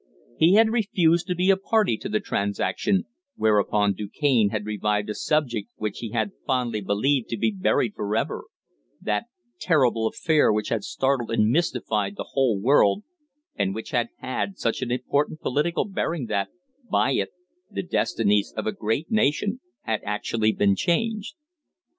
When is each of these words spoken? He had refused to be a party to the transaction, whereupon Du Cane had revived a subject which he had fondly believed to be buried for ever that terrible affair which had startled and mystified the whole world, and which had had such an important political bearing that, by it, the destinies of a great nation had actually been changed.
He 0.39 0.55
had 0.55 0.69
refused 0.71 1.27
to 1.27 1.35
be 1.35 1.51
a 1.51 1.57
party 1.57 1.95
to 1.97 2.09
the 2.09 2.19
transaction, 2.19 3.05
whereupon 3.35 3.93
Du 3.93 4.09
Cane 4.09 4.49
had 4.49 4.65
revived 4.65 5.11
a 5.11 5.13
subject 5.13 5.69
which 5.75 5.99
he 5.99 6.09
had 6.09 6.31
fondly 6.47 6.81
believed 6.81 7.29
to 7.29 7.37
be 7.37 7.51
buried 7.51 7.93
for 7.93 8.15
ever 8.15 8.45
that 8.99 9.25
terrible 9.59 10.07
affair 10.07 10.51
which 10.51 10.69
had 10.69 10.83
startled 10.83 11.29
and 11.29 11.51
mystified 11.51 12.15
the 12.15 12.29
whole 12.31 12.59
world, 12.59 13.03
and 13.55 13.75
which 13.75 13.91
had 13.91 14.09
had 14.17 14.57
such 14.57 14.81
an 14.81 14.89
important 14.89 15.39
political 15.39 15.85
bearing 15.85 16.25
that, 16.25 16.49
by 16.89 17.11
it, 17.11 17.29
the 17.69 17.83
destinies 17.83 18.51
of 18.57 18.65
a 18.65 18.71
great 18.71 19.11
nation 19.11 19.59
had 19.83 20.01
actually 20.03 20.51
been 20.51 20.75
changed. 20.75 21.35